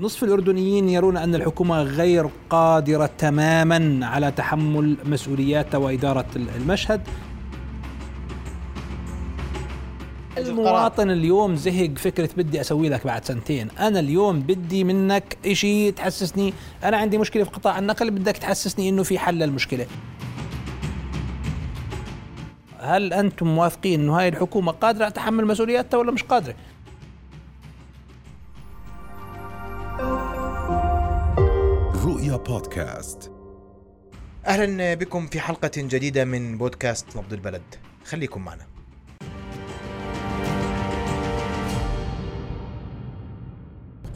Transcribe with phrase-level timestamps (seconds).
[0.00, 7.00] نصف الأردنيين يرون أن الحكومة غير قادرة تماما على تحمل مسؤولياتها وإدارة المشهد.
[10.38, 11.90] المواطن اليوم زهق.
[11.96, 13.68] فكرة بدي أسوي لك بعد سنتين.
[13.80, 16.52] أنا اليوم بدي منك إشي تحسسني
[16.84, 19.86] أنا عندي مشكلة في قطاع النقل بدك تحسسني إنه في حل للمشكلة.
[22.80, 26.54] هل أنتم موافقين أنه هاي الحكومة قادرة على تحمل مسؤولياتها ولا مش قادرة؟
[32.36, 33.32] بودكاست.
[34.46, 37.62] أهلا بكم في حلقة جديدة من بودكاست نبض البلد.
[38.04, 38.66] خليكم معنا.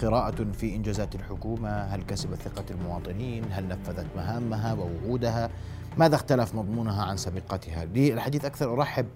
[0.00, 5.50] قراءة في إنجازات الحكومة؟ هل كسبت ثقة المواطنين؟ هل نفذت مهامها ووعودها
[5.98, 9.06] ماذا اختلف مضمونها عن سابقتها؟ للحديث أكثر أرحب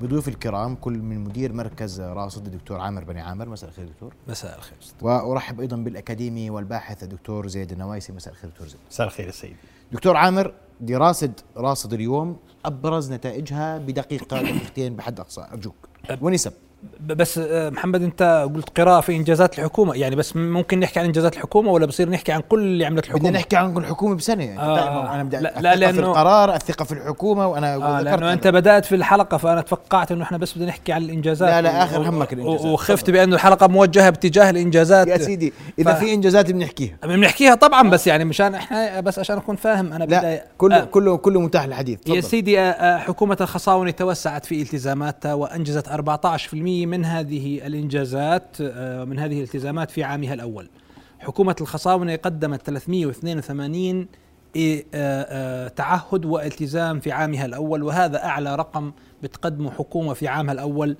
[0.00, 3.48] بضيوف الكرام كل من مدير مركز راصد الدكتور عامر بني عامر.
[3.48, 4.14] مساء الخير دكتور.
[4.28, 8.12] مساء الخير وأرحب أيضا بالأكاديمي والباحث الدكتور زيد النوايسي.
[8.12, 8.80] مساء الخير دكتور زيد.
[8.90, 9.56] مساء الخير يا سيدي.
[9.92, 15.46] دكتور عامر دراسة راصد اليوم أبرز نتائجها بدقيقة دقيقتين بحد أقصى.
[15.52, 15.74] أرجوك.
[16.20, 16.52] ونسب.
[17.06, 19.94] بس آه، محمد انت قلت قراءة في إنجازات الحكومة.
[19.94, 23.24] يعني بس ممكن نحكي عن إنجازات الحكومة ولا بصير نحكي عن كل اللي عملت الحكومة؟
[23.24, 24.60] بدنا نحكي عن الحكومة بسنة يعني.
[24.60, 28.00] آه، أنا بدي لا- لا لا، لا في لأنه- القرار الثقة في الحكومة وأنا آه
[28.00, 31.48] ذكرت لأنه أنت بدأت في الحلقة فأنا توقعت إنه إحنا بس بدنا نحكي عن الإنجازات
[31.48, 32.66] لا، لا، و- آخر همك الإنجازات.
[32.66, 33.10] و- وخفت.
[33.10, 35.06] بأنه الحلقة موجهة باتجاه الإنجازات.
[35.08, 36.96] يا سيدي إذا ف- في إنجازات بنحكيها.
[37.04, 40.84] بنحكيها طبعا بس يعني مشان إحنا بس عشان أكون فاهم أنا لا كله آه.
[40.84, 41.98] كله كله متاح للحديث.
[42.06, 49.04] يا سيدي آه، آه، حكومة الخصاونة توسعت في التزاماتها وأنجزت 14% من هذه الإنجازات آه،
[49.04, 50.68] من هذه الالتزامات في عامها الأول.
[51.18, 54.06] حكومة الخصاونة قدمت 382
[54.56, 60.54] إيه، آه، آه، تعهد والتزام في عامها الأول وهذا أعلى رقم بتقدمه حكومة في عامها
[60.54, 60.96] الأول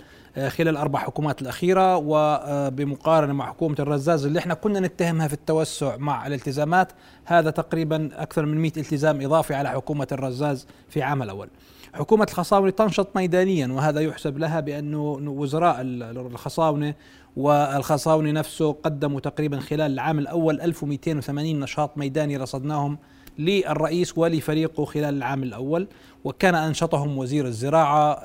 [0.48, 6.26] خلال الأربع حكومات الأخيرة وبمقارنة مع حكومة الرزاز اللي إحنا كنا نتهمها في التوسع مع
[6.26, 6.92] الالتزامات
[7.24, 11.48] هذا تقريبا أكثر من 100 التزام إضافي على حكومة الرزاز في عام الأول.
[11.94, 16.94] حكومة الخصاونة تنشط ميدانيا وهذا يحسب لها بأنه وزراء ال- الخصاونة
[17.36, 22.98] والخصاونة نفسه قدموا تقريبا خلال العام الأول 1280 نشاط ميداني رصدناهم
[23.38, 25.88] للرئيس ولفريقه خلال العام الأول
[26.24, 28.16] وكان أنشطهم وزير الزراعة آه،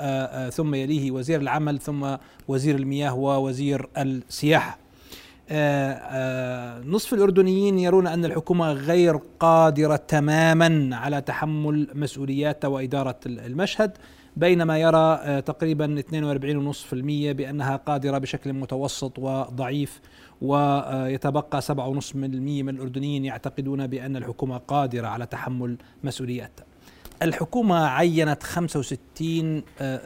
[0.47, 2.15] آه، ثم يليه وزير العمل ثم
[2.47, 4.77] وزير المياه ووزير السياحة.
[6.85, 13.97] نصف الأردنيين يرون أن الحكومة غير قادرة تماما على تحمل مسؤولياتها وإدارة المشهد
[14.37, 16.93] بينما يرى آه، تقريبا 42.5%
[17.31, 20.01] بأنها قادرة بشكل متوسط وضعيف
[20.41, 26.65] ويتبقى 7.5% من الأردنيين يعتقدون بأن الحكومة قادرة على تحمل مسؤولياتها
[27.21, 30.01] الحكومة عينت 65 آه، آه،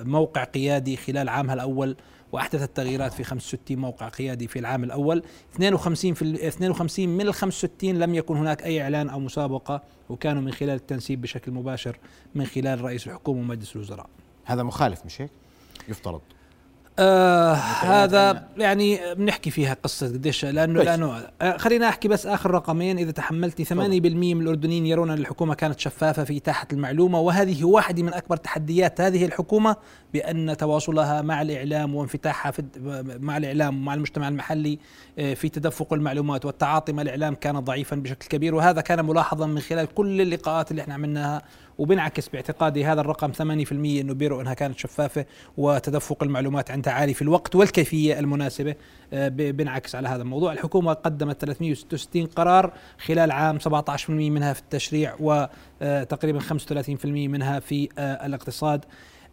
[0.00, 1.96] آه، موقع قيادي خلال عامها الأول
[2.32, 5.22] واحدثت تغييرات في 65 موقع قيادي في العام الأول.
[5.54, 10.42] 52 في ال- 52 من ال 65 لم يكن هناك أي إعلان أو مسابقة وكانوا
[10.42, 11.98] من خلال التنسيب بشكل مباشر
[12.34, 14.06] من خلال رئيس الحكومة ومجلس الوزراء.
[14.44, 15.30] هذا مخالف مش هيك؟
[15.88, 16.20] يفترض.
[16.98, 20.82] آه هذا يعني بنحكي فيها قصة قديش لأنه.
[20.82, 22.98] لأنه آه خلينا أحكي بس آخر رقمين.
[22.98, 23.74] إذا تحملتني 8%
[24.34, 29.00] من الأردنيين يرون أن الحكومة كانت شفافة في إتاحة المعلومة وهذه واحدة من أكبر تحديات
[29.00, 29.76] هذه الحكومة
[30.12, 32.62] بأن تواصلها مع الإعلام وانفتاحها في
[33.20, 34.78] مع الإعلام ومع المجتمع المحلي
[35.18, 38.54] آه، في تدفق المعلومات والتعاطي مع الإعلام كان ضعيفا بشكل كبير.
[38.54, 41.42] وهذا كان ملاحظا من خلال كل اللقاءات اللي إحنا عملناها
[41.78, 47.22] وبنعكس باعتقادي هذا الرقم 8% إنه بيروا أنها كانت شفافة وتدفق المعلومات عندها عالي في
[47.22, 48.74] الوقت والكيفية المناسبة
[49.12, 50.52] آه، بنعكس على هذا الموضوع.
[50.52, 52.72] الحكومة قدمت 366 قرار
[53.06, 56.48] خلال عام 17% منها في التشريع وتقريبا 35%
[57.28, 58.84] منها في آه، الاقتصاد.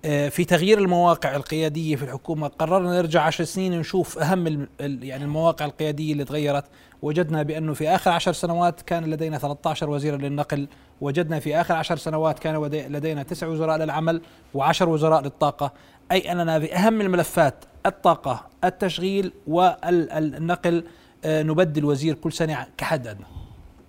[0.06, 5.66] آه، في تغيير المواقع القيادية في الحكومة قررنا نرجع عشر سنين نشوف أهم يعني المواقع
[5.66, 6.66] القيادية اللي تغيرت.
[7.02, 10.68] وجدنا بأنه في آخر عشر سنوات كان لدينا 13 وزيرا للنقل.
[11.02, 14.22] وجدنا في آخر عشر سنوات كان لدينا تسع وزراء للعمل
[14.54, 15.74] وعشر وزراء للطاقة.
[16.12, 20.88] أي اننا في أهم الملفات الطاقة التشغيل والنقل
[21.26, 23.26] نبدل وزير كل سنة كحد أدنى.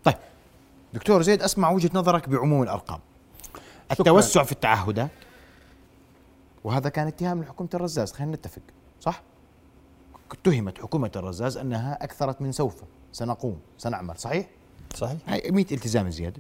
[0.04, 0.14] طيب
[0.94, 3.00] دكتور زيد أسمع وجهة نظرك بعموم الأرقام.
[3.90, 5.10] التوسع في التعهدات
[6.64, 8.62] وهذا كان اتهام لحكومة الرزاز خلينا نتفق
[9.00, 9.22] صح؟
[10.32, 12.82] اتهمت حكومة الرزاز أنها أكثرت من سوف
[13.12, 14.46] سنقوم سنعمل صحيح؟
[14.94, 15.18] صحيح.
[15.26, 16.32] هاي 100 التزام وال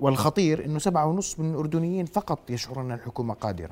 [0.00, 3.70] والخطير إنه سبعة ونص من الأردنيين فقط يشعرون أن الحكومة قادرة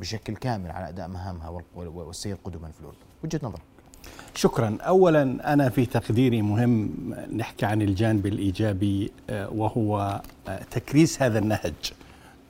[0.00, 2.98] بشكل كامل على أداء مهامها وال- وال- والسير قدما في الأردن.
[3.24, 3.58] وجهة نظر
[4.34, 4.78] شكرا.
[4.80, 6.90] اولا أنا في تقديري مهم
[7.36, 11.74] نحكي عن الجانب الإيجابي آه، وهو آه، تكريس هذا النهج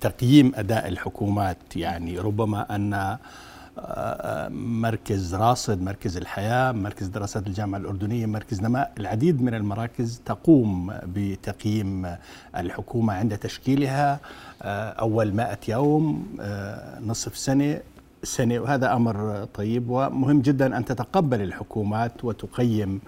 [0.00, 1.76] تقييم أداء الحكومات.
[1.76, 3.18] يعني ربما أن
[4.50, 12.16] مركز راصد مركز الحياة مركز دراسات الجامعة الأردنية مركز نماء العديد من المراكز تقوم بتقييم
[12.56, 14.20] الحكومة عند تشكيلها
[14.62, 17.80] آه، أول مائة يوم آه، نصف سنة
[18.22, 19.90] سنة وهذا أمر طيب.
[19.90, 23.00] ومهم جدا أن تتقبل الحكومات وتقيم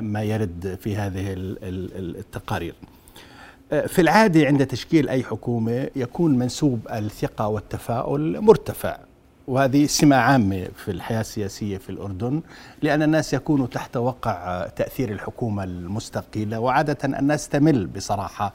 [0.00, 2.74] ما يرد في هذه التقارير.
[3.86, 8.96] في العادة عند تشكيل أي حكومة يكون منسوب الثقة والتفاؤل مرتفع.
[9.48, 12.40] وهذه سمة عامة في الحياة السياسية في الأردن
[12.82, 18.52] لأن الناس يكونوا تحت وقع تأثير الحكومة المستقلة وعادة الناس تمل بصراحة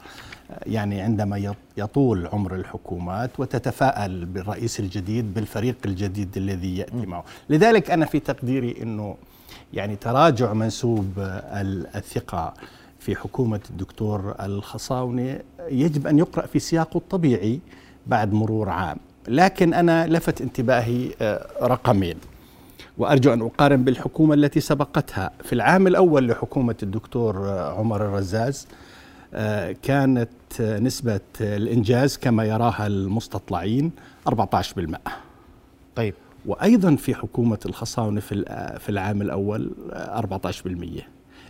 [0.66, 7.24] يعني عندما يطول عمر الحكومات وتتفاءل بالرئيس الجديد بالفريق الجديد الذي يأتي معه.
[7.50, 9.16] لذلك أنا في تقديري أنه
[9.72, 11.06] يعني تراجع منسوب
[11.94, 12.54] الثقة
[12.98, 15.38] في حكومة الدكتور الخصاوني
[15.68, 17.60] يجب أن يقرأ في سياقه الطبيعي
[18.06, 18.98] بعد مرور عام.
[19.28, 22.16] لكن أنا لفت انتباهي آه، رقمين.
[22.98, 25.30] وأرجو أن أقارن بالحكومة التي سبقتها.
[25.44, 28.66] في العام الأول لحكومة الدكتور آه، عمر الرزاز
[29.34, 30.30] آه، كانت
[30.60, 33.90] نسبة الإنجاز كما يراها المستطلعين
[34.28, 34.98] 14%
[35.96, 36.14] طيب.
[36.46, 41.02] وأيضا في حكومة الخصاونة في العام الأول 14%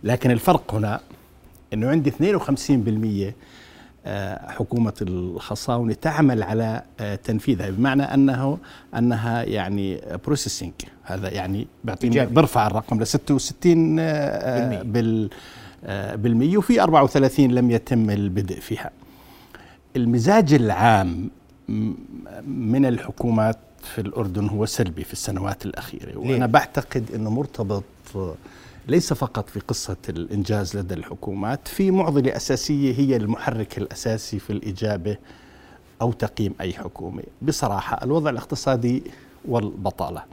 [0.03, 0.99] لكن الفرق هنا
[1.73, 3.33] أنه عندي 52% آه،
[4.47, 8.57] حكومة الخصاونة تعمل على آه، تنفيذها بمعنى أنه
[8.97, 10.71] أنها يعني بروسيسنج
[11.03, 15.29] هذا يعني بيعطيني برفع الرقم ل 66 آه، بال
[16.13, 18.91] بالمية وفي 34 لم يتم البدء فيها.
[19.95, 21.29] المزاج العام
[22.47, 27.83] من الحكومات في الأردن هو سلبي في السنوات الأخيرة وأنا بعتقد أنه مرتبط
[28.87, 35.17] ليس فقط في قصة الإنجاز لدى الحكومات في معضلة أساسية هي المحرك الأساسي في الإجابة
[36.01, 37.23] أو تقييم أي حكومة.
[37.41, 39.03] بصراحة الوضع الاقتصادي
[39.45, 40.23] والبطالة.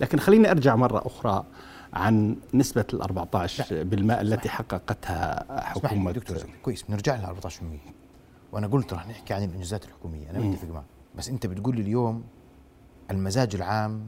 [0.00, 1.44] لكن خليني أرجع مرة أخرى
[1.92, 7.48] عن نسبة ال 14 بالماء التي حققتها حكومة دكتور كويس بنرجع لها 14%
[8.52, 10.30] وأنا قلت رح نحكي عن الإنجازات الحكومية.
[10.30, 10.84] أنا متفق معك.
[11.16, 12.24] بس أنت بتقول لي اليوم
[13.10, 14.02] المزاج العام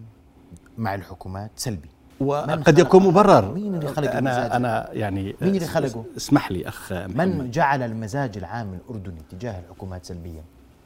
[0.78, 1.88] مع الحكومات سلبي.
[2.20, 6.68] وقد يكون مبرر مين اللي خلق أنا المزاج أنا يعني مين اللي خلقه؟ اسمح لي
[6.68, 7.16] أخ محمد.
[7.16, 10.42] من جعل المزاج العام الأردني تجاه الحكومات سلبيا؟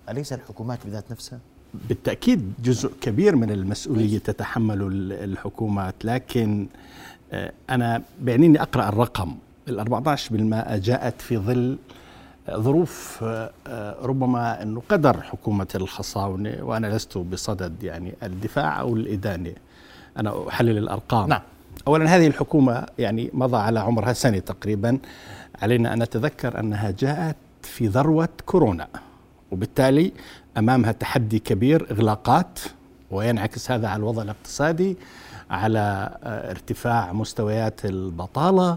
[0.09, 1.39] أليس الحكومات بذات نفسها؟
[1.75, 6.67] بالتأكيد جزء كبير من المسؤولية تتحمل الحكومات لكن
[7.33, 9.35] آه، أنا بيعنيني أقرأ الرقم
[9.69, 11.79] ال 14% جاءت في ظل
[12.51, 19.53] ظروف آه، ربما إنه قدر حكومة الخصاونة وأنا لست بصدد يعني الدفاع أو الإدانة
[20.19, 21.29] أنا أحلل الأرقام.
[21.29, 21.41] نعم.
[21.87, 24.99] أولا هذه الحكومة يعني مضى على عمرها سنة تقريبا.
[25.63, 28.89] علينا أن نتذكر أنها جاءت في ذروة كورونا
[29.51, 30.13] وبالتالي
[30.59, 32.59] أمامها تحدي كبير إغلاقات
[33.11, 34.97] وينعكس هذا على الوضع الاقتصادي
[35.51, 38.77] على آه، ارتفاع مستويات البطالة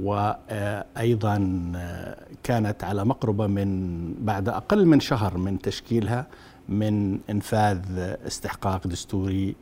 [0.00, 6.26] وأيضا آه، كانت على مقربة من بعد أقل من شهر من تشكيلها
[6.68, 7.78] من إنفاذ
[8.26, 9.54] استحقاق دستوري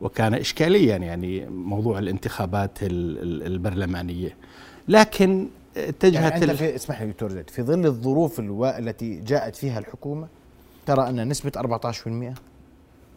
[0.00, 4.36] وكان إشكاليا يعني موضوع الانتخابات البرلمانية.
[4.88, 9.78] لكن اتجهت يعني أنت في اسمح لي دكتور زيد في ظل الظروف التي جاءت فيها
[9.78, 10.26] الحكومة
[10.86, 12.34] ترى أن نسبة 14%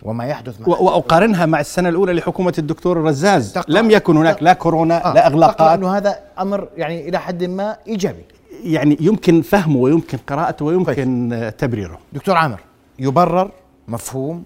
[0.04, 5.10] وما يحدث مع وأقارنها مع السنة الأولى لحكومة الدكتور الرزاز لم يكن هناك لا كورونا
[5.10, 5.80] آه لا إغلاقات.
[5.80, 8.24] انه هذا أمر يعني إلى حد ما إيجابي.
[8.64, 11.58] يعني يمكن فهمه ويمكن قراءته ويمكن طيب.
[11.58, 12.00] تبريره.
[12.14, 12.60] دكتور عامر
[13.00, 13.52] يبرر
[13.88, 14.44] مفهوم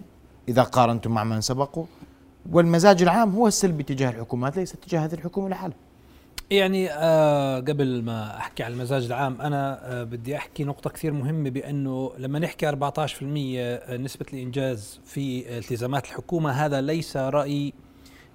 [0.49, 1.85] إذا قارنتم مع من سبقه؟
[2.51, 5.77] والمزاج العام هو السلبي تجاه الحكومات ليس تجاه هذه الحكومة لحالها.
[6.51, 11.49] يعني آه قبل ما أحكي على المزاج العام أنا آه بدي أحكي نقطة كثير مهمة
[11.49, 12.73] بأنه لما نحكي 14%
[13.57, 17.73] آه، نسبة الإنجاز في التزامات الحكومة هذا ليس رأي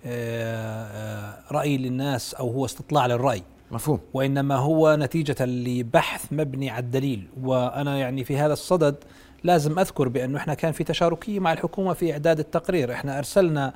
[0.06, 3.42] آه, آه، رأي للناس أو هو استطلاع للرأي.
[3.70, 4.00] مفهوم.
[4.14, 7.26] وإنما هو نتيجة لبحث مبني على الدليل.
[7.42, 8.96] وأنا يعني في هذا الصدد
[9.44, 12.92] لازم أذكر بأنه إحنا كان في تشاركية مع الحكومة في إعداد التقرير.
[12.92, 13.74] إحنا أرسلنا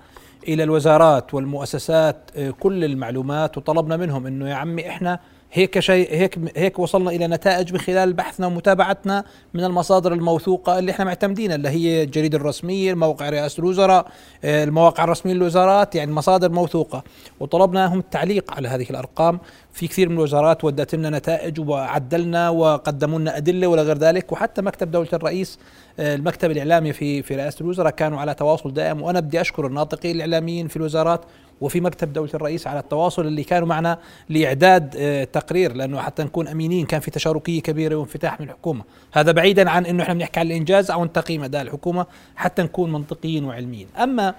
[0.48, 5.18] إلى الوزارات والمؤسسات آه، كل المعلومات وطلبنا منهم إنه يا عمي إحنا
[5.52, 9.24] هيك شيء هيك هيك وصلنا إلى نتائج من خلال بحثنا ومتابعتنا
[9.54, 14.06] من المصادر الموثوقة اللي إحنا معتمدينها اللي هي الجريدة الرسمية، الموقع رئاسة الوزراء،
[14.44, 17.02] المواقع الرسمية للوزارات، يعني مصادر موثوقة،
[17.40, 19.40] وطلبناهم التعليق على هذه الأرقام،
[19.72, 24.62] في كثير من الوزارات ودت لنا نتائج وعدلنا وقدموا لنا أدلة ولا غير ذلك، وحتى
[24.62, 25.58] مكتب دولة الرئيس
[25.98, 29.02] المكتب الإعلامي في في رئاسة الوزراء كانوا على تواصل دائم.
[29.02, 31.20] وأنا بدي أشكر الناطقين الإعلاميين في الوزارات
[31.60, 33.98] وفي مكتب دولة الرئيس على التواصل اللي كانوا معنا
[34.28, 39.32] لإعداد آه، تقرير لأنه حتى نكون أمينين كان في تشاركية كبيرة وانفتاح من الحكومة هذا
[39.32, 43.88] بعيدا عن أنه إحنا بنحكي عن الإنجاز أو تقييم أداء الحكومة حتى نكون منطقيين وعلميين
[43.98, 44.34] أما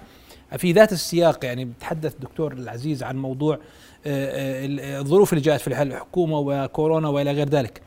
[0.56, 3.58] في ذات السياق يعني بتحدث دكتور العزيز عن موضوع
[4.06, 7.82] آه، آه، الظروف اللي جاءت في الحكومة وكورونا وإلى غير ذلك.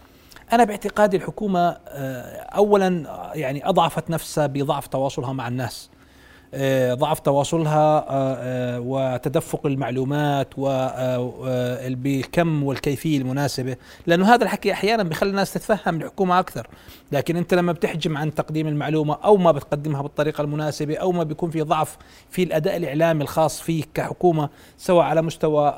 [0.53, 5.89] أنا باعتقادي الحكومة آه، اولا يعني أضعفت نفسها بضعف تواصلها مع الناس.
[6.53, 10.47] آه، ضعف تواصلها آه، آه، وتدفق المعلومات
[11.89, 13.75] بالكم والكيفية المناسبة.
[14.05, 16.67] لأنه هذا الحكي أحيانا بخلي الناس تتفهم الحكومة أكثر.
[17.11, 21.49] لكن أنت لما بتحجم عن تقديم المعلومة أو ما بتقدمها بالطريقة المناسبة أو ما بيكون
[21.49, 21.97] في ضعف
[22.29, 25.73] في الأداء الإعلامي الخاص فيك كحكومة سواء على مستوى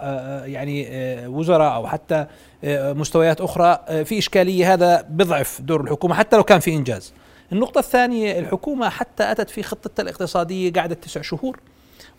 [0.46, 0.88] يعني
[1.28, 2.26] وزراء أو حتى
[2.74, 7.14] مستويات أخرى في إشكالية هذا بضعف دور الحكومة حتى لو كان في إنجاز.
[7.54, 11.60] النقطة الثانية الحكومة حتى أتت في خطتها الاقتصادية قعدت تسع شهور.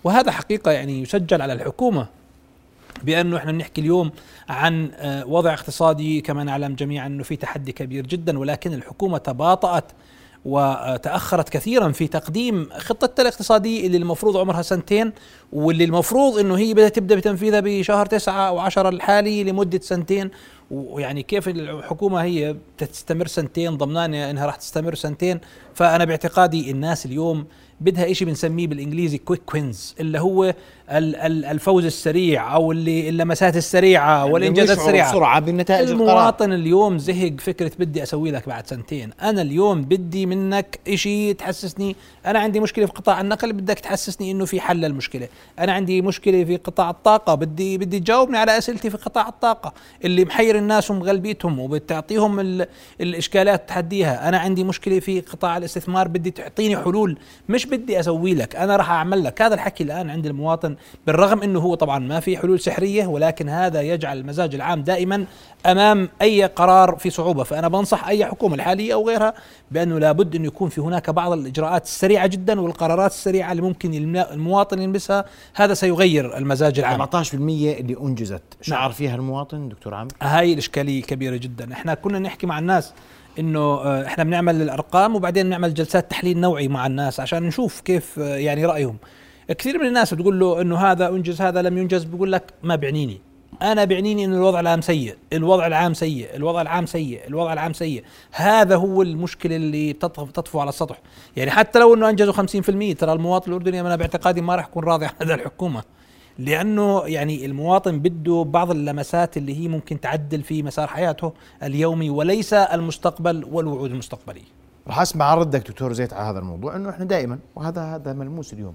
[0.04, 2.06] وهذا حقيقة يعني يسجل على الحكومة
[3.02, 4.10] بأنه إحنا بنحكي اليوم
[4.48, 9.84] عن آه، وضع اقتصادي كما نعلم جميعا إنه في تحدي كبير جدا ولكن الحكومة تباطأت
[10.44, 15.12] وتأخرت كثيرا في تقديم خطتها الاقتصادية اللي المفروض عمرها سنتين
[15.52, 20.30] واللي المفروض إنه هي بدها تبدأ بتنفيذها بشهر تسعة أو عشرة الحالي لمدة سنتين.
[20.70, 25.40] ويعني كيف الحكومة هي تستمر سنتين ضمنانه إنها راح تستمر سنتين
[25.74, 27.46] فأنا باعتقادي الناس اليوم
[27.80, 30.54] بدها شيء بنسميه بالإنجليزي quick wins اللي هو
[30.90, 35.10] الفوز السريع أو اللي اللمسات السريعة والإنجازات السريعة.
[35.10, 36.60] بسرعة بالنتائج المواطن القرار.
[36.60, 39.10] اليوم زهق فكرة بدي أسوي لك بعد سنتين.
[39.22, 44.44] أنا اليوم بدي منك شيء تحسسني أنا عندي مشكلة في قطاع النقل بدك تحسسني إنه
[44.44, 45.28] في حل للمشكلة.
[45.58, 49.72] أنا عندي مشكلة في قطاع الطاقة بدي بدي تجاوبني على أسئلتي في قطاع الطاقة.
[50.04, 52.64] اللي محير الناس ومغلبيتهم وبتعطيهم
[53.00, 54.28] الإشكالات تحديها.
[54.28, 57.18] أنا عندي مشكلة في قطاع الاستثمار بدي تعطيني حلول.
[57.64, 59.42] مش بدي أسوي لك؟ أنا راح أعمل لك.
[59.42, 63.80] هذا الحكي الآن عند المواطن بالرغم إنه هو طبعا ما في حلول سحرية ولكن هذا
[63.80, 65.24] يجعل المزاج العام دائما
[65.66, 67.44] أمام أي قرار في صعوبة.
[67.44, 69.34] فأنا بنصح أي حكومة الحالية أو غيرها
[69.70, 74.82] بأنه لابد انه يكون في هناك بعض الإجراءات السريعة جدا والقرارات السريعة اللي ممكن المواطن
[74.82, 77.02] يلمسها هذا سيغير المزاج العام.
[77.02, 78.42] 14% اللي أنجزت.
[78.62, 78.92] شعر نعم.
[78.92, 81.72] فيها المواطن دكتور عامر؟ هاي الإشكالية كبيرة جدا.
[81.72, 82.92] إحنا كنا نحكي مع الناس
[83.38, 88.18] إنه آه، إحنا بنعمل الأرقام وبعدين نعمل جلسات تحليل نوعي مع الناس عشان نشوف كيف
[88.18, 88.96] آه، يعني رأيهم.
[89.48, 93.20] كثير من الناس بتقول له إنه هذا انجز هذا لم ينجز بيقول لك ما بعنيني
[93.62, 98.04] أنا بعنيني انه الوضع العام سيء الوضع العام سيء الوضع العام سيء الوضع العام سيء.
[98.32, 100.98] هذا هو المشكلة اللي تطفو على السطح.
[101.36, 105.06] يعني حتى لو إنه أنجزوا 50% ترى المواطن الأردني أنا باعتقادي ما راح يكون راضي
[105.06, 105.82] عن هذا الحكومة.
[106.38, 112.52] لأنه يعني المواطن بده بعض اللمسات اللي هي ممكن تعدل في مسار حياته اليومي وليس
[112.52, 114.44] المستقبل والوعود المستقبلية.
[114.86, 118.74] راح أسمع ردك دكتور زيت على هذا الموضوع إنه إحنا دائما وهذا هذا ملموس اليوم.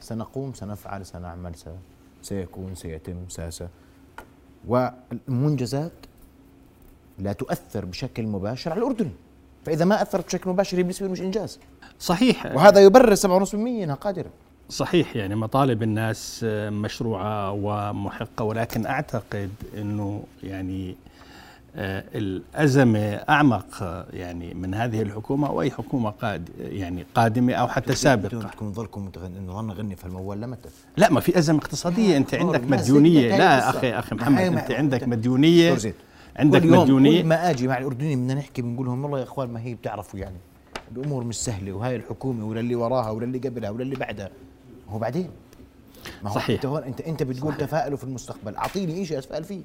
[0.00, 1.52] سنقوم سنفعل سنعمل
[2.22, 3.64] سيكون سيتم ساس.
[4.68, 5.92] والمنجزات
[7.18, 9.10] لا تؤثر بشكل مباشر على الأردن.
[9.66, 11.58] فإذا ما أثرت بشكل مباشر هي بالنسبة مش إنجاز.
[11.98, 12.46] صحيح.
[12.46, 14.30] وهذا يبرر 7.5% أنها قادرة.
[14.70, 20.96] صحيح يعني مطالب الناس مشروعة ومحقة ولكن أعتقد أنه يعني
[21.78, 27.68] آه، الأزمة أعمق آه، يعني من هذه الحكومة أو أي حكومة قاد يعني قادمة أو
[27.68, 28.48] حتى سابقة.
[28.48, 32.16] تكون ظلكم نظن نغني في الموال لمتى لا ما في أزمة اقتصادية.
[32.16, 33.36] أنت عندك مديونية.
[33.36, 35.76] لا أخي أخي محمد أنت عندك مديونية.
[36.36, 37.22] عندك كل مديونية.
[37.22, 40.20] كل ما أجي مع الأردنيين بدنا نحكي بنقول لهم والله يا إخوان ما هي بتعرفوا
[40.20, 40.36] يعني
[40.96, 44.30] الأمور مش سهلة وهاي الحكومة ولا اللي وراها ولا اللي قبلها ولا اللي بعدها.
[44.88, 45.30] هو بعدين؟
[46.22, 46.56] ما هو صحيح.
[46.56, 47.66] انت هون انت انت بتقول صحيح.
[47.66, 48.56] تفائلوا في المستقبل.
[48.56, 49.60] أعطيني شيء اتفائل فيه.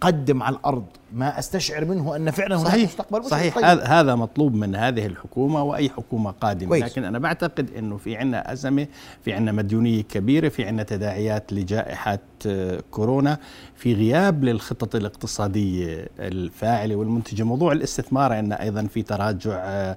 [0.00, 2.90] قدم على الأرض ما أستشعر منه أن فعلا هناك صحيح.
[2.90, 3.54] مستقبل صحيح.
[3.54, 3.78] طيب.
[3.84, 6.68] هذا مطلوب من هذه الحكومة وأي حكومة قادمة.
[6.68, 6.84] كويس.
[6.84, 8.86] لكن أنا بعتقد إنه في عندنا أزمة
[9.24, 13.38] في عندنا مديونية كبيرة في عندنا تداعيات لجائحه آه، كورونا
[13.76, 17.42] في غياب للخطط الاقتصادية الفاعلة والمنتجة.
[17.42, 19.96] موضوع الاستثمار عندنا أيضا في تراجع آه،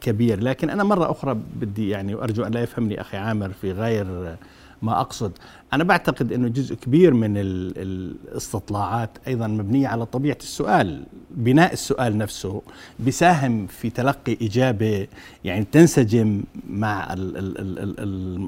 [0.00, 0.40] كبير.
[0.40, 4.36] لكن أنا مرة أخرى بدي يعني وارجو أن لا يفهمني أخي عامر في غير
[4.82, 5.32] ما أقصد.
[5.72, 12.62] أنا بعتقد إنه جزء كبير من الاستطلاعات أيضا مبنية على طبيعة السؤال بناء السؤال نفسه
[12.98, 15.06] بيساهم في تلقي إجابة
[15.44, 17.14] يعني تنسجم مع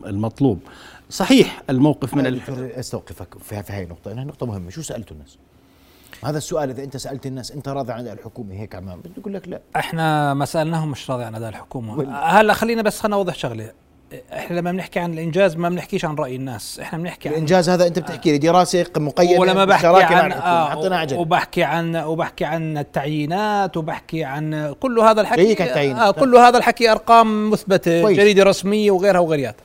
[0.07, 0.61] المطلوب.
[1.11, 2.41] صحيح الموقف من
[2.77, 4.71] أستوقفك في هاي النقطة انها نقطة مهمة.
[4.71, 5.39] شو سالتوا الناس؟
[6.25, 9.49] هذا السؤال إذا أنت سألت الناس أنت راضي عن أداء الحكومة هيك عمام بده لك
[9.49, 9.61] لا.
[9.77, 12.15] إحنا ما سألناهم مش راضي عن أداء الحكومة.
[12.41, 13.73] هلا خلينا بس خلينا نوضح شغلة.
[14.33, 16.81] إحنا لما بنحكي عن الإنجاز ما بنحكيش عن رأي الناس.
[16.81, 21.65] إحنا بنحكي عن الإنجاز هذا أنت بتحكي لي دراسة مقيده ولما بحكي عن آه وبحكي
[21.65, 28.03] عن وبحكي عن التعيينات وبحكي عن كل هذا الحكي آه كل هذا الحكي أرقام مثبتة
[28.03, 28.19] كويس.
[28.19, 29.65] جريدة رسمية وغيرها وغيرياتها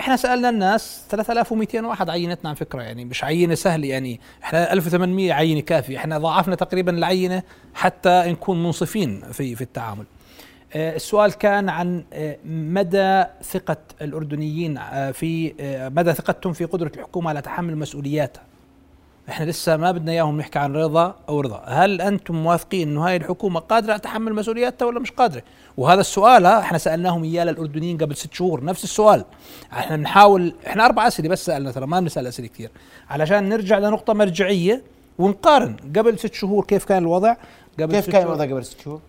[0.00, 5.32] إحنا سألنا الناس 3200 واحد عينتنا عن فكرة يعني مش عينة سهلة يعني إحنا 1800
[5.32, 7.42] عينة كافية إحنا ضاعفنا تقريبا العينة
[7.74, 10.04] حتى نكون منصفين في في التعامل.
[10.74, 15.54] آه، السؤال كان عن آه، مدى ثقة الأردنيين آه، في
[15.96, 18.42] مدى ثقتهم في قدرة الحكومة على تحمل مسؤولياتها.
[19.28, 21.62] إحنا لسه ما بدنا إياهم نحكي عن رضا أو رضا.
[21.66, 25.42] هل أنتم موافقين إنه هاي الحكومة قادرة على تحمل مسؤولياتها ولا مش قادرة؟
[25.76, 28.64] وهذا السؤال إحنا سألناهم إياه للأردنيين قبل ست شهور.
[28.64, 29.24] نفس السؤال.
[29.72, 32.70] إحنا بنحاول إحنا أربع أسئلة بس سألنا ترى ما بنسأل أسئلة كثير.
[33.10, 34.82] علشان نرجع لنقطة مرجعية
[35.18, 35.76] ونقارن.
[35.96, 37.34] قبل ست شهور كيف كان الوضع؟
[37.80, 38.22] قبل كيف كان.
[38.22, 39.00] الوضع قبل ست شهور؟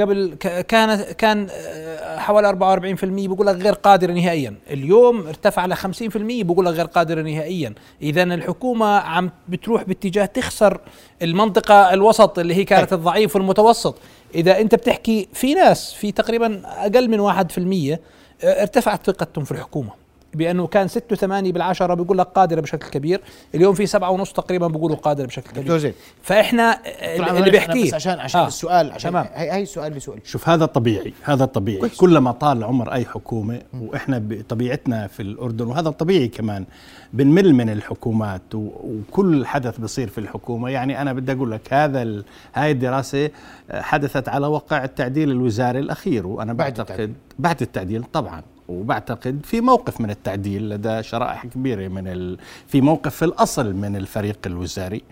[0.00, 4.54] قبل كان كان آه، حوالي 44% بيقول لك غير قادر نهائيا.
[4.70, 7.74] اليوم ارتفع ل 50% بيقول لك غير قادر نهائيا.
[8.02, 10.80] اذا الحكومة عم بتروح باتجاه تخسر
[11.22, 13.98] المنطقة الوسط اللي هي كانت الضعيف والمتوسط.
[14.34, 17.98] إذا أنت بتحكي في ناس في تقريبا أقل من 1%
[18.44, 20.03] آه، ارتفعت ثقتهم في الحكومة.
[20.34, 23.20] بأنه كان 6 و8 بالعشرة بيقول لك قادرة بشكل كبير
[23.54, 26.78] اليوم في سبعة ونص تقريبا بيقولوا قادرة بشكل دكتور كبير زيد فإحنا
[27.18, 28.46] دكتور اللي بيحكيه بس عشان عشان آه.
[28.46, 29.26] السؤال عشان تمام.
[29.34, 31.96] هي هي السؤال بسؤال شوف هذا طبيعي هذا طبيعي كويس.
[31.96, 36.64] كلما طال عمر أي حكومة وإحنا بطبيعتنا في الأردن وهذا طبيعي كمان
[37.12, 42.24] بنمل من الحكومات وكل حدث بصير في الحكومة يعني أنا بدي أقول لك هذا ال-
[42.54, 43.30] هاي الدراسة
[43.70, 47.14] آه، حدثت على وقع التعديل الوزاري الأخير وأنا بعد بعتقد التعديل.
[47.38, 52.38] بعد التعديل طبعا وبعتقد في موقف من التعديل لدى شرائح كبيرة من ال...
[52.66, 55.02] في موقف في الأصل من الفريق الوزاري.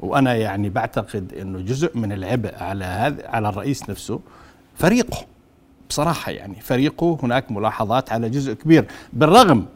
[0.00, 4.20] وأنا يعني بعتقد إنه جزء من العبء على هذا على الرئيس نفسه
[4.74, 5.18] فريقه.
[5.88, 8.84] بصراحة يعني فريقه هناك ملاحظات على جزء كبير.
[9.12, 9.66] بالرغم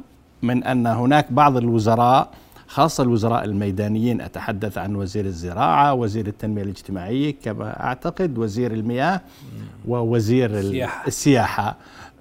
[0.42, 2.30] من أن هناك بعض الوزراء
[2.68, 9.20] خاصة الوزراء الميدانيين أتحدث عن وزير الزراعة وزير التنمية الاجتماعية كما أعتقد وزير المياه
[9.88, 11.06] ووزير ال- السياحة.
[11.06, 11.76] السياحة.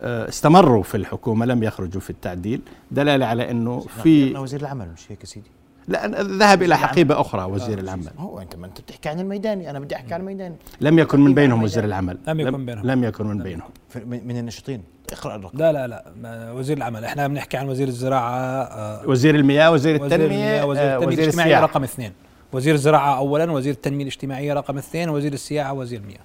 [0.05, 2.61] استمروا في الحكومة لم يخرجوا في التعديل.
[2.91, 5.49] دلالة على أنه في وزير العمل مش هيك يا سيدي؟
[5.87, 8.09] لا ذهب إلى حقيبة أخرى وزير العمل.
[8.17, 11.33] هو أنت ما أنت بتحكي عن الميداني أنا بدي أحكي عن الميداني لم يكن من
[11.33, 12.17] بينهم وزير العمل.
[12.27, 12.85] لم يكن بينهم.
[12.85, 13.69] لم يكن من بينهم.
[14.05, 15.57] من النشطين اقرأ الرقم.
[15.57, 16.51] لا لا لا.
[16.51, 17.05] وزير العمل.
[17.05, 21.63] إحنا بنحكي عن وزير الزراعة آه، وزير المياه وزير المياه وزير آه، التنمية الاجتماعية السياحة.
[21.63, 22.11] رقم اثنين.
[22.53, 26.19] وزير الزراعة اولا وزير التنمية الاجتماعية رقم اثنين وزير السياحة وزير المياه.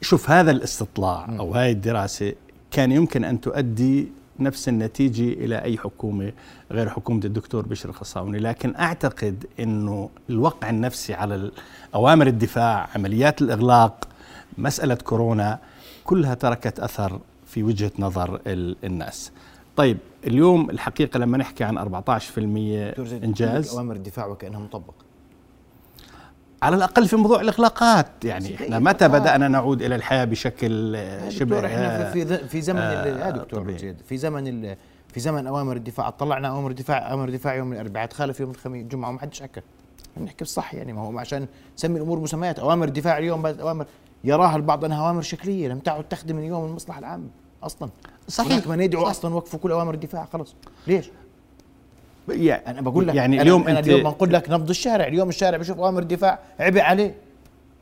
[0.00, 2.32] شوف هذا الاستطلاع أو هاي الدراسة
[2.70, 4.08] كان يمكن أن تؤدي
[4.40, 6.32] نفس النتيجة إلى أي حكومة
[6.70, 11.50] غير حكومة الدكتور بشر الخصاوني لكن أعتقد أنه الوقع النفسي على
[11.94, 14.08] أوامر الدفاع عمليات الإغلاق
[14.58, 15.58] مسألة كورونا
[16.04, 19.32] كلها تركت أثر في وجهة نظر ال- الناس.
[19.76, 21.80] طيب اليوم الحقيقة لما نحكي عن 14%
[22.90, 24.94] دكتور زيد إنجاز أوامر الدفاع وكأنها مطبق
[26.62, 29.22] على الأقل في موضوع الإغلاقات يعني إحنا متى إغلاقات.
[29.22, 33.60] بدأنا نعود إلى الحياة بشكل آه، يا شبه إحنا آه، في في, زمن آه، دكتور
[33.60, 33.78] طبيعي.
[33.78, 34.74] زيد في زمن
[35.08, 39.08] في زمن أوامر الدفاع طلعنا أوامر الدفاع أوامر الدفاع يوم الأربعاء تخالف يوم الخميس الجمعه
[39.08, 39.60] وما حدش حكى
[40.16, 41.46] بنحكي الصح يعني ما هو عشان
[41.78, 43.86] نسمي الأمور مسميات أوامر الدفاع اليوم أوامر
[44.24, 47.28] يراها البعض أنها أوامر شكلية لم تعد تخدم اليوم المصلحة العامة
[47.62, 47.90] أصلا
[48.28, 48.66] صحيح.
[48.66, 49.10] من يدعو صح.
[49.10, 50.54] أصلا وقفوا كل أوامر الدفاع خلص
[50.86, 51.10] ليش؟
[52.28, 55.28] يعني أنا بقول لك يعني أنا اليوم أنا أنت اليوم بنقول لك نبض الشارع اليوم
[55.28, 57.14] الشارع بشوف اوامر الدفاع عبء عليه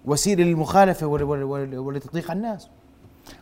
[0.04, 2.68] وسيلة للمخالفة ول- ول- ول- ولتضييق على الناس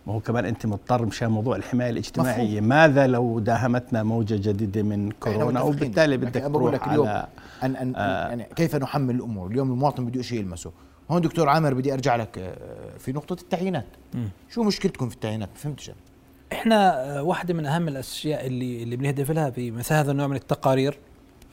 [0.07, 5.11] ما هو كمان أنت مضطر مشان موضوع الحماية الاجتماعية ماذا لو داهمتنا موجة جديدة من
[5.11, 5.61] كورونا.
[5.63, 7.27] وبالتالي بدك أنا بقول لك اليوم على
[7.63, 8.29] أن أن آه.
[8.29, 10.71] يعني كيف نحمل الأمور؟ اليوم المواطن بده شيء يلمسه.
[11.11, 13.87] هون دكتور عامر بدي أرجع لك آه، في نقطة التعيينات.
[14.51, 15.97] شو مشكلتكم في التعيينات؟ ما فهمتش أنا.
[16.53, 20.37] إحنا آه، واحدة من أهم الأشياء اللي اللي بنهدف لها في مثل هذا النوع من
[20.37, 20.99] التقارير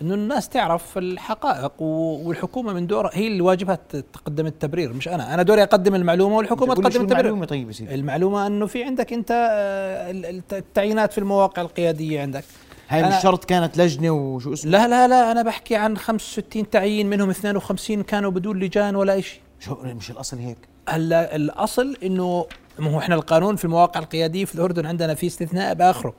[0.01, 3.77] إنه الناس تعرف الحقائق والحكومة من دورها هي اللي واجبها
[4.13, 7.95] تقدم التبرير مش أنا أنا دوري أقدم المعلومة والحكومة تقدم التبرير المعلومة طيب يا سيدي؟
[7.95, 12.43] المعلومة إنه في عندك أنت آه، ال- الت- التعيينات في المواقع القيادية عندك
[12.89, 17.09] هاي مش شرط كانت لجنة وشو اسمه؟ لا لا لا أنا بحكي عن 65 تعيين
[17.09, 20.57] منهم 52 كانوا بدون لجان ولا شيء شو مش الأصل هيك؟
[20.89, 22.45] هلأ الأصل إنه
[22.79, 26.13] ما هو إحنا القانون في المواقع القيادية في الأردن عندنا في استثناء بآخره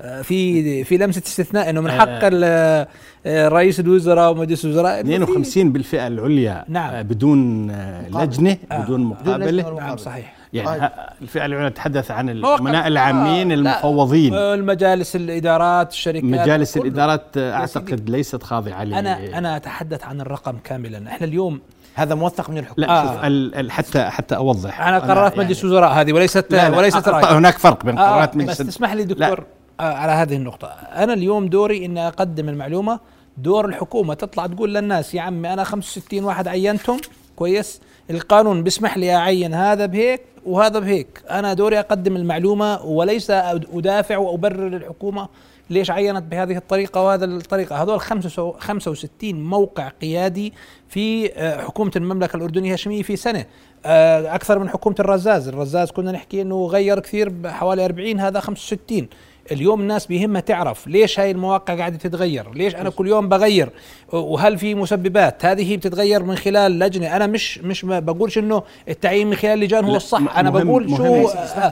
[0.00, 2.86] آه، في في لمسة استثناء إنه من حق ال-
[3.26, 6.94] آه، رئيس الوزراء ومجلس الوزراء إنه في- 52 بالفئة العليا نعم.
[6.94, 8.24] آه، بدون آه، مقابل.
[8.26, 8.78] لجنة آه.
[8.84, 9.96] بدون مقابلة نعم.
[9.96, 10.90] صحيح يعني طيب.
[11.22, 13.70] الفئة العليا نتحدث عن الامناء العامين آه، لا.
[13.74, 16.76] المفوضين آه، المجالس الإدارات الشركات مجالس.
[16.76, 17.54] الإدارات آه،.
[17.54, 21.60] أعتقد ليست خاضعة أنا أنا أتحدث عن الرقم كاملا إحنا اليوم
[21.94, 23.06] هذا موثق من الحكومة لا آه.
[23.14, 26.76] شوف ال- ال- حتى حتى أوضح أنا قرارات يعني- مجلس وزراء هذه وليست لا لا
[26.78, 29.44] وليست آه، راي هناك فرق بين آه قرارات بس مجلس تسمح لي دكتور
[29.80, 33.00] آه على هذه النقطة أنا اليوم دوري إني أقدم المعلومة
[33.38, 37.00] دور الحكومة تطلع تقول للناس يا عمي أنا 65 واحد عينتهم
[37.36, 41.22] كويس القانون بيسمح لي أعين هذا بهيك وهذا بهيك.
[41.30, 45.28] أنا دوري أقدم المعلومة وليس أدافع وأبرر الحكومة
[45.70, 47.82] ليش عينت بهذه الطريقة وهذا الطريقة.
[47.82, 50.52] هذول 65 موقع قيادي
[50.88, 53.46] في آه، حكومة المملكة الأردنية الهاشمية في سنة.
[53.86, 55.48] آه، أكثر من حكومة الرزاز.
[55.48, 59.08] الرزاز كنا نحكي إنه غير كثير بحوالي 40 هذا 65
[59.52, 63.68] اليوم الناس بيهمها تعرف ليش هاي المواقع قاعدة تتغير؟ ليش أنا كل يوم بغير؟
[64.12, 67.16] وهل في مسببات؟ هذه بتتغير من خلال لجنة.
[67.16, 70.36] أنا مش مش ما بقولش إنه التعيين من خلال لجان هو لا، الصح.
[70.38, 70.96] أنا مهم- بقول مهم.
[71.26, 71.28] شو.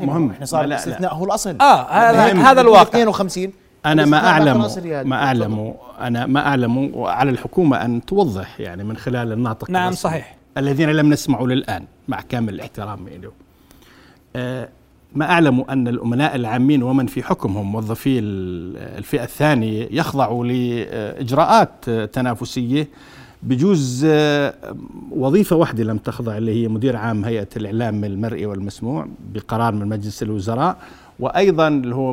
[0.07, 0.31] مهم.
[0.31, 0.75] إحنا صار لا، لا.
[0.75, 1.57] الاستثناء هو الأصل.
[1.61, 2.33] آه، هذا.
[2.43, 2.83] هذا الواقع.
[2.89, 3.53] 52
[3.87, 4.67] أنا ما أعلم.
[5.09, 10.37] ما أعلم أنا ما أعلم وعلى الحكومة أن توضح يعني من خلال الناطق نعم، صحيح.
[10.59, 13.33] الذين لم نسمعوا للآن مع كامل الاحترام له
[14.37, 14.69] آه،
[15.15, 22.05] ما أعلم أن الأمناء العامين ومن في حكمهم موظفي ال- الفئة الثانية يخضعوا لإجراءات آه،
[22.05, 22.89] تنافسية
[23.43, 24.55] بجوز آه،
[25.11, 30.23] وظيفة واحدة لم تخضع اللي هي مدير عام هيئة الإعلام المرئي والمسموع بقرار من مجلس
[30.23, 30.77] الوزراء
[31.21, 32.13] وأيضا اللي هو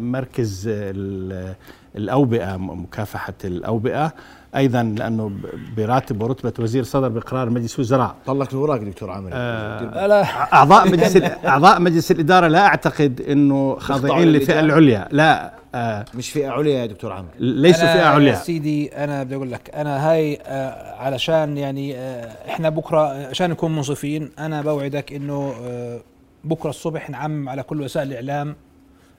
[0.00, 1.54] مركز ال-
[1.96, 4.12] الأوبئة م- مكافحة الأوبئة.
[4.56, 5.30] أيضا لأنه
[5.76, 8.14] براتب ورتبة وزير صدر بقرار مجلس وزراء.
[8.26, 9.30] طلق الوراق دكتور عامر.
[9.30, 10.22] لا.
[10.54, 14.60] أعضاء مجلس أعضاء مجلس الإدارة لا أعتقد إنه خاضعين للفئه.
[14.60, 15.08] العليا.
[15.10, 17.28] لا آه مش فئة عليا يا دكتور عامر.
[17.38, 22.32] ليسوا فئة يا عليا سيدي أنا بدي أقول لك أنا هاي آه علشان يعني آه
[22.48, 26.00] إحنا بكرة عشان نكون منصفين أنا بوعدك إنه آه
[26.44, 28.56] بكرة الصبح نعمم على كل وسائل الإعلام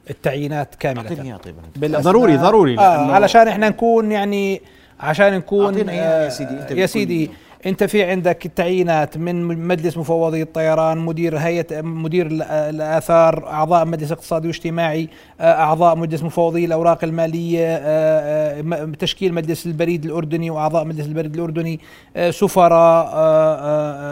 [0.09, 1.01] التعيينات كاملة.
[1.01, 1.55] أعطيني إياها طيب.
[2.01, 4.61] ضروري- ضروري، آه علشان إحنا نكون يعني
[4.99, 7.31] عشان نكون إياها يا سيدي، أنت يا سيدي
[7.65, 14.11] أنت في عندك التعيينات من مجلس مفوضي الطيران مدير هيئة مدير ال- الآثار أعضاء مجلس
[14.11, 15.09] اقتصادي واجتماعي
[15.41, 21.35] آه، أعضاء مجلس مفوضي الأوراق المالية آه، آه، تشكيل مجلس البريد الأردني وأعضاء مجلس البريد
[21.35, 21.79] الأردني
[22.15, 24.08] آه، سفراء آه، آه، آه، آه،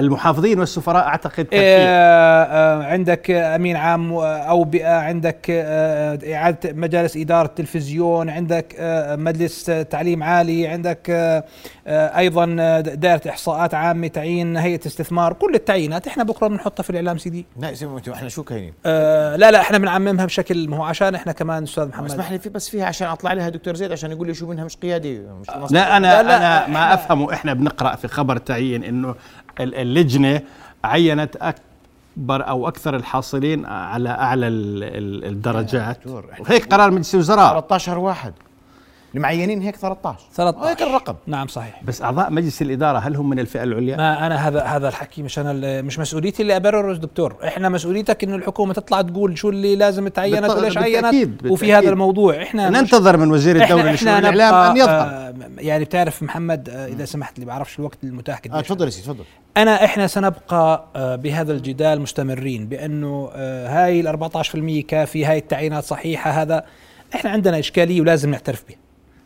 [0.00, 1.50] المحافظين والسفراء أعتقد ترتيب.
[1.62, 9.16] آه، آه، عندك أمين عام آه، اوبئه عندك آه، إعادة مجالس إدارة تلفزيون عندك آه،
[9.16, 11.44] مجلس آه، تعليم عالي عندك آه،
[11.86, 16.06] آه، أيضا آه، دائرة إحصاءات عامة تعيين هيئة استثمار كل التعيينات.
[16.06, 19.60] إحنا بكرة بنحطها في الإعلام سيدي لا يا سيدي إحنا شو كاينين؟ آه لا لا
[19.60, 22.10] إحنا بنعممها بشكل ما هو عشان إحنا كمان أستاذ محمد.
[22.10, 24.64] اسمح لي في بس فيها عشان أطلع عليها دكتور زيد عشان يقول لي شو منها
[24.64, 25.46] مش قيادي مش.
[25.72, 27.32] لا أنا لا، لا، أنا ما إحنا- أفهمه.
[27.32, 29.14] إحنا بنقرأ في خبر تعيين إنه
[29.64, 30.40] اللجنة
[30.84, 36.06] عينت أكبر أو أكثر الحاصلين على أعلى ال- ال- الدرجات.
[36.40, 37.50] وهيك قرار مجلس الوزراء.
[37.50, 38.32] 13 واحد.
[39.14, 41.14] المعينين هيك 13 13 هيك الرقم.
[41.26, 41.82] نعم صحيح.
[41.84, 45.38] بس أعضاء مجلس الإدارة هل هم من الفئة العليا؟ ما أنا هذا هذا الحكي مش
[45.38, 47.36] أنا مش مسؤوليتي اللي أبرره دكتور.
[47.44, 51.74] إحنا مسؤوليتك إنه الحكومة تطلع تقول شو اللي لازم تعينت وليش بالتأكيد، عينت وفي بالتأكيد.
[51.74, 52.42] هذا الموضوع.
[52.42, 55.06] إحنا ننتظر من وزير الدولة لشؤون الإعلام أن يظهر.
[55.08, 58.90] آه يعني بتعرف محمد آه إذا سمحت لي بعرفش الوقت المتاح آه قديش تفضل يا
[58.90, 59.24] سيدي تفضل.
[59.56, 65.84] أنا إحنا سنبقى آه، بهذا الجدال مستمرين بأنه آه، هاي ال 14% كافي هاي التعيينات
[65.84, 66.64] صحيحة هذا
[67.14, 68.76] إحنا عندنا إشكالية ولازم نعترف بها.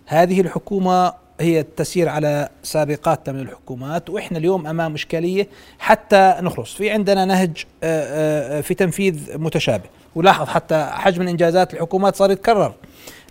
[0.07, 6.75] هذه الحكومة هي تسير على سابقاتنا من الحكومات وإحنا اليوم أمام إشكالية حتى نخلص.
[6.75, 9.85] في عندنا نهج آه، آه، في تنفيذ متشابه.
[10.15, 12.73] ولاحظ حتى حجم الإنجازات الحكومات صار يتكرر.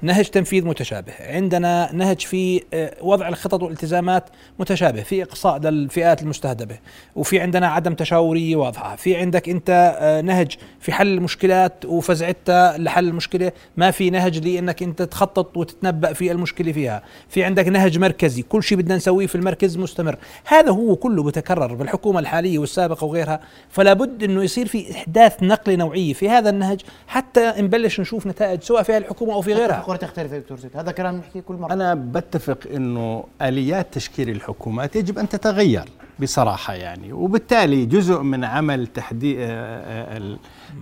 [0.02, 1.14] نهج تنفيذ متشابه.
[1.20, 6.80] عندنا نهج في آه، وضع الخطط والالتزامات متشابه في إقصاء للفئات المستهدفة.
[7.16, 8.96] وفي عندنا عدم تشاوريه واضحة.
[8.96, 13.52] في عندك أنت آه، نهج في حل المشكلات وفزعتها لحل المشكلة.
[13.78, 17.04] ما في نهج لأنك أنت تخطط وتتنبأ في المشكلة فيها.
[17.30, 18.42] في عندك نهج مركزي.
[18.42, 20.16] كل شيء بدنا نسويه في المركز مستمر.
[20.46, 23.40] هذا هو كله بتكرر بالحكومة الحالية والسابقة وغيرها.
[23.70, 28.62] فلا بد إنه يصير في إحداث نقلة نوعية في هذا النهج حتى نبلش نشوف نتائج
[28.62, 29.63] سواء في الحكومة أو في غيرها.
[29.70, 30.78] الحكومة تختلف يا دكتور زيد.
[30.78, 31.74] هذا كلام نحكيه كل مرة.
[31.74, 35.90] أنا بتفق إنه آليات تشكيل الحكومات يجب أن تتغير.
[36.20, 37.14] بصراحة يعني.
[37.14, 39.38] وبالتالي جزء من عمل تحديث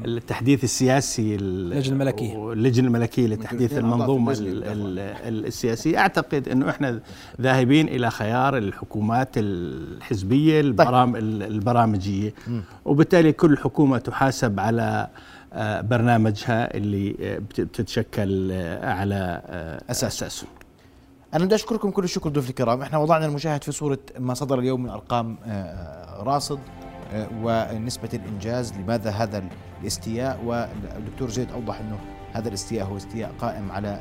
[0.06, 1.42] التحديث السياسي ال-
[1.74, 2.38] اللجنة الملكية.
[2.38, 7.00] واللجنة الملكية لتحديث المنظومة السياسيه أعتقد إنه إحنا
[7.42, 12.34] ذاهبين إلى خيار الحكومات الحزبية البرام البرامجية.
[12.86, 15.08] وبالتالي كل حكومة تحاسب على
[15.54, 19.82] آه، برنامجها اللي آه، بت- بتتشكل آه، على آه،.
[19.92, 20.48] أساسه.
[21.34, 22.82] أنا بدي أشكركم كل الشكر ضيوف الكرام.
[22.82, 26.60] إحنا وضعنا المشاهد في صورة ما صدر اليوم من أرقام آه، راصد
[27.14, 29.44] آه، ونسبة الإنجاز لماذا هذا
[29.82, 30.40] الاستياء.
[30.46, 31.98] والدكتور زيد أوضح إنه
[32.34, 33.96] هذا الاستياء هو استياء قائم على ال-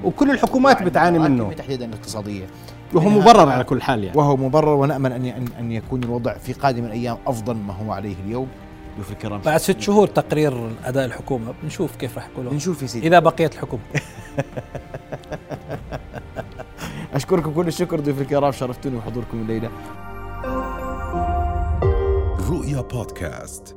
[0.00, 1.52] ال- وكل الحكومات بتعاني منه.
[1.52, 2.46] تحديدا الاقتصاديه
[2.94, 4.18] وهو مبرر على كل حال يعني.
[4.18, 8.48] وهو مبرر ونأمل أن ان يكون الوضع في قادم الأيام أفضل ما هو عليه اليوم.
[8.94, 9.40] ضيوف الكرام.
[9.40, 13.06] بعد ست شهور تقرير أداء الحكومة بنشوف كيف راح يكونوا نشوف يا سيدي.
[13.06, 13.82] إذا بقيت الحكومة.
[17.16, 19.70] أشكركم كل الشكر ضيوف الكرام شرفتوني بحضوركم الليلة.
[22.50, 23.76] رؤيا بودكاست.